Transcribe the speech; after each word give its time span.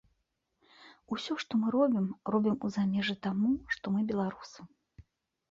Усё, 1.15 1.33
што 1.43 1.59
мы 1.63 1.67
робім, 1.75 2.07
робім 2.37 2.57
у 2.69 2.73
замежжы 2.77 3.15
таму, 3.27 3.53
што 3.77 3.95
мы 3.99 4.05
беларусы. 4.15 4.69